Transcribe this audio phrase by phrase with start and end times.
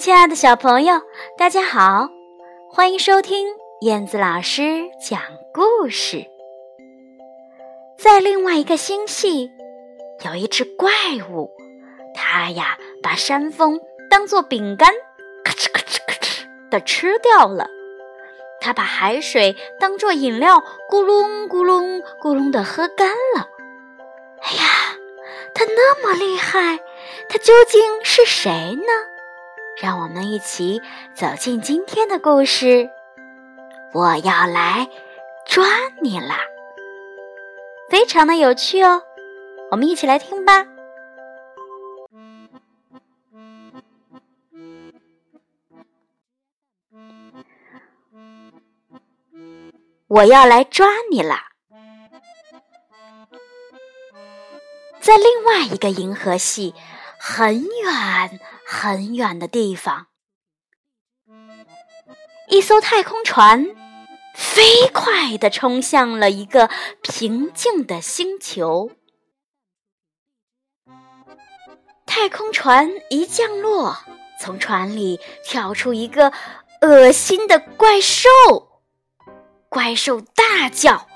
[0.00, 1.02] 亲爱的小朋友，
[1.36, 2.08] 大家好，
[2.70, 3.48] 欢迎收听
[3.82, 5.20] 燕子老师讲
[5.52, 6.24] 故事。
[7.98, 9.50] 在另外一个星系，
[10.24, 10.90] 有一只怪
[11.30, 11.50] 物，
[12.14, 14.88] 它呀把山峰当做饼干，
[15.44, 17.66] 咔哧咔哧咔哧的吃掉了；
[18.58, 23.50] 它把海水当做饮料，咕隆咕隆咕隆的喝干了。
[24.40, 24.96] 哎呀，
[25.54, 26.78] 它那么厉害，
[27.28, 29.09] 它究竟是谁呢？
[29.80, 30.82] 让我们一起
[31.14, 32.90] 走进今天的故事。
[33.94, 34.86] 我要来
[35.46, 35.64] 抓
[36.02, 36.36] 你啦！
[37.88, 39.02] 非常的有趣哦，
[39.70, 40.66] 我们一起来听吧。
[50.08, 51.46] 我要来抓你啦！
[55.00, 56.74] 在另外一个银河系。
[57.22, 58.40] 很远
[58.72, 60.06] 很远的地方，
[62.46, 63.66] 一艘太空船
[64.32, 66.70] 飞快地冲向了一个
[67.02, 68.92] 平静的星球。
[72.06, 73.96] 太空船一降落，
[74.38, 76.32] 从船里跳出一个
[76.80, 78.28] 恶心的怪兽。
[79.68, 81.08] 怪兽大叫：“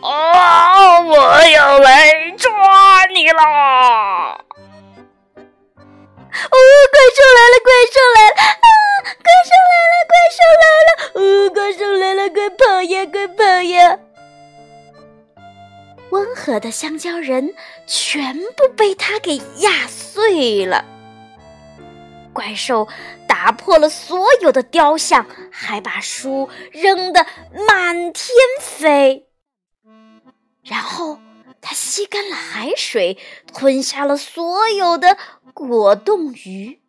[0.00, 1.00] 啊！
[1.00, 4.44] 我要来抓你啦！”
[6.42, 6.56] 哦，
[6.92, 7.54] 怪兽来了！
[7.64, 8.32] 怪兽来了！
[8.40, 8.66] 啊，
[9.04, 9.94] 怪兽来了！
[10.10, 10.90] 怪兽来了！
[11.14, 12.20] 哦，怪兽来了！
[12.30, 13.06] 快跑呀！
[13.06, 13.98] 快跑呀！
[16.10, 17.54] 温和的香蕉人
[17.86, 20.84] 全部被他给压碎了。
[22.32, 22.88] 怪兽
[23.28, 27.26] 打破了所有的雕像，还把书扔得
[27.66, 29.26] 满天飞。
[30.64, 31.18] 然后。
[31.60, 33.18] 他吸干了海水，
[33.52, 35.16] 吞下了所有的
[35.52, 36.80] 果冻鱼。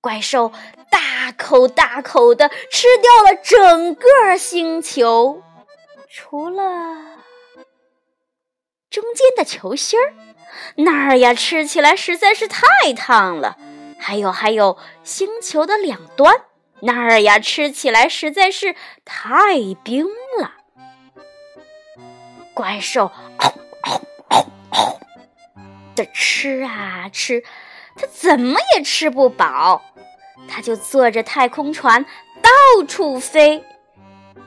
[0.00, 0.52] 怪兽
[0.90, 5.42] 大口大口的吃掉了整个星球，
[6.10, 6.64] 除了
[8.90, 10.12] 中间的球心儿，
[10.76, 13.56] 那儿呀吃起来实在是太烫了。
[13.98, 16.46] 还有还有，星球的两端，
[16.80, 18.74] 那儿呀吃起来实在是
[19.04, 19.54] 太
[19.84, 20.06] 冰
[20.40, 20.61] 了。
[22.54, 25.00] 怪兽嗷嗷嗷嗷
[25.96, 27.42] 的吃啊吃，
[27.96, 29.82] 它怎么也吃不饱，
[30.48, 32.04] 它就坐着太空船
[32.42, 33.64] 到处飞，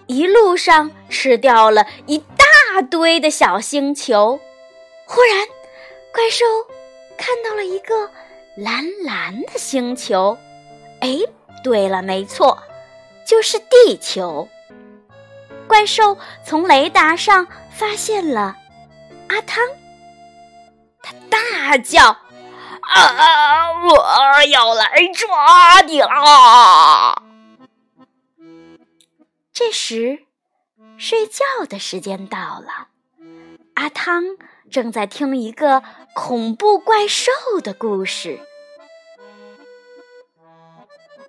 [0.08, 4.40] 一路上吃掉了一大堆的小星球。
[5.06, 5.48] 忽然，
[6.14, 6.46] 怪兽
[7.18, 8.10] 看到了一个
[8.56, 10.38] 蓝蓝的星球，
[11.00, 11.20] 哎，
[11.64, 12.58] 对了，没错，
[13.26, 14.48] 就是地球。
[15.68, 18.56] 怪兽从雷达上发现了
[19.30, 19.64] 阿汤，
[21.02, 22.18] 他大叫
[22.82, 23.72] ：“啊！
[23.84, 27.22] 我要来抓你啦！”
[29.52, 30.26] 这时，
[30.98, 32.90] 睡觉的时间到了。
[33.76, 34.24] 阿汤
[34.72, 35.84] 正在听一个
[36.14, 38.40] 恐怖怪兽的故事。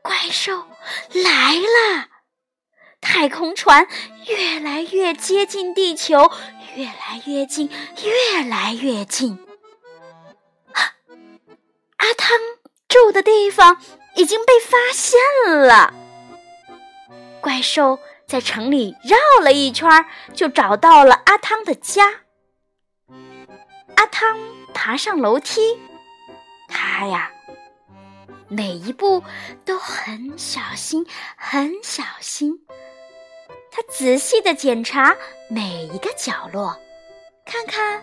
[0.02, 0.66] 怪兽
[1.12, 2.08] 来了。
[3.08, 3.86] 太空船
[4.26, 6.30] 越来越接近地球，
[6.74, 7.70] 越来越近，
[8.02, 9.38] 越来越近。
[11.96, 12.36] 阿汤
[12.88, 13.80] 住的地方
[14.16, 15.18] 已经被发现
[15.62, 15.94] 了。
[17.40, 22.12] 怪兽在城里绕了一圈，就找到了阿汤的家。
[23.94, 24.36] 阿汤
[24.74, 25.78] 爬上楼梯，
[26.68, 27.30] 他呀，
[28.48, 29.22] 每一步
[29.64, 31.06] 都很小心，
[31.36, 32.65] 很小心。
[33.76, 35.14] 他仔细的检查
[35.50, 36.74] 每一个角落，
[37.44, 38.02] 看看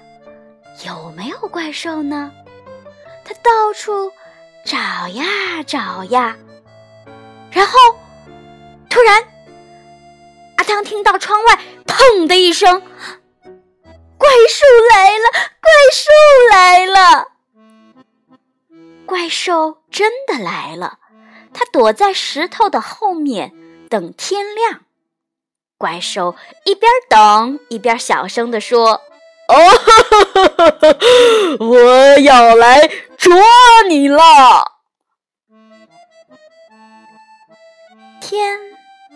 [0.85, 2.31] 有没有怪兽呢？
[3.25, 4.11] 他到处
[4.63, 6.37] 找呀找呀，
[7.49, 7.79] 然后
[8.87, 9.27] 突然，
[10.57, 15.25] 阿汤听到窗外“砰”的一声，怪兽来了！
[15.59, 16.11] 怪兽
[16.51, 17.31] 来了！
[19.07, 20.99] 怪兽真的来了！
[21.51, 23.51] 他躲在石头的后面，
[23.89, 24.81] 等天亮。
[25.83, 26.33] 怪兽
[26.63, 29.01] 一边等一边小声地说
[29.51, 29.55] ：“哦，
[31.59, 33.33] 我要来捉
[33.89, 34.21] 你了！”
[38.21, 38.57] 天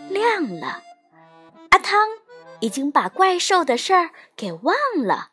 [0.09, 0.81] 亮了，
[1.69, 1.97] 阿汤
[2.59, 4.75] 已经把怪兽的事儿给忘
[5.07, 5.29] 了，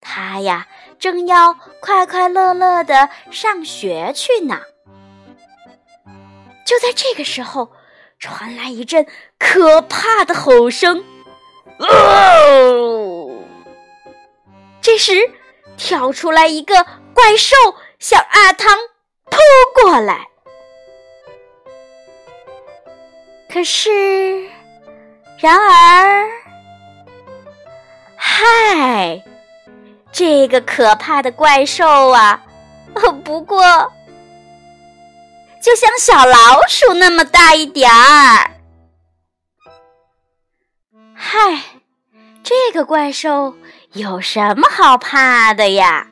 [0.00, 0.66] 他呀
[0.98, 4.62] 正要快快乐乐的上学去呢。
[6.64, 7.70] 就在这个时候。
[8.20, 9.06] 传来一阵
[9.38, 11.02] 可怕的吼声，
[11.78, 13.30] 哦！
[14.82, 15.14] 这时
[15.78, 16.84] 跳出来一个
[17.14, 17.56] 怪兽，
[17.98, 18.76] 向阿汤
[19.24, 19.38] 扑
[19.82, 20.28] 过来。
[23.50, 23.90] 可是，
[25.38, 26.28] 然而，
[28.16, 29.24] 嗨，
[30.12, 32.44] 这个可怕的怪兽啊！
[33.24, 33.90] 不过，
[35.60, 38.50] 就像小老鼠那么大一点儿。
[41.14, 41.38] 嗨，
[42.42, 43.56] 这个怪兽
[43.92, 46.10] 有什么好怕的呀？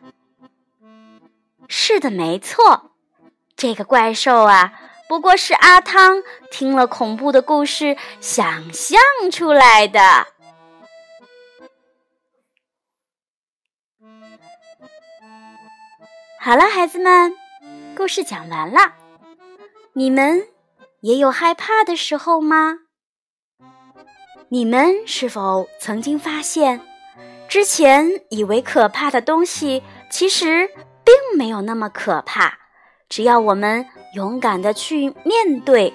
[1.67, 2.93] 是的，没错，
[3.57, 4.73] 这个怪兽啊，
[5.09, 9.01] 不过是阿汤听了恐怖的故事想象
[9.33, 10.27] 出来的。
[16.39, 17.35] 好了，孩子们，
[17.97, 18.93] 故事讲完了。
[19.99, 20.47] 你们
[21.01, 22.79] 也有害怕的时候吗？
[24.49, 26.81] 你们是否曾经发现，
[27.49, 30.71] 之前以为可怕的东西，其实
[31.05, 32.59] 并没有那么可怕？
[33.09, 33.85] 只要我们
[34.15, 35.93] 勇敢的去面对，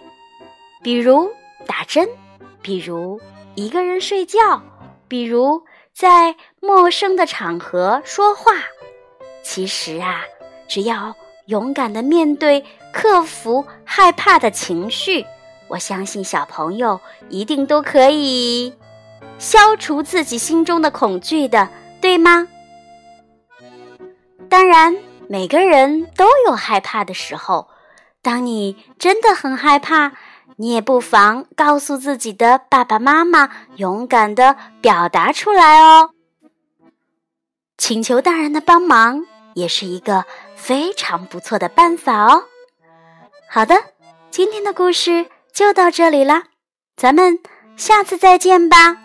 [0.81, 1.31] 比如
[1.65, 2.09] 打针，
[2.61, 3.21] 比如
[3.55, 4.61] 一个人睡觉，
[5.07, 5.63] 比如
[5.93, 8.51] 在陌生的场合说话。
[9.43, 10.25] 其实啊。
[10.65, 11.15] 只要
[11.47, 13.63] 勇敢的面对、克服
[13.95, 15.23] 害怕的情绪，
[15.67, 16.99] 我相信小朋友
[17.29, 18.73] 一定都可以
[19.37, 21.69] 消除自己心中的恐惧的，
[22.01, 22.47] 对吗？
[24.49, 24.97] 当然，
[25.29, 27.69] 每个人都有害怕的时候。
[28.23, 30.13] 当你真的很害怕，
[30.55, 36.09] 你也不妨告诉自己的爸爸妈妈，勇敢的表达出来哦，
[37.77, 39.23] 请求大人的帮忙。
[39.53, 40.25] 也是一个
[40.55, 42.45] 非常不错的办法哦。
[43.53, 43.75] 好的，
[44.31, 46.45] 今天的故事就到这里了，
[46.97, 47.37] 咱们
[47.77, 48.97] 下次再见吧。